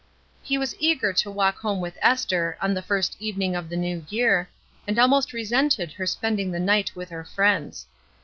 [0.41, 4.03] He was eager to walk home with Esther, on the first evening of the new
[4.09, 4.49] year,
[4.87, 7.85] and almost resented her spending the night with her friends.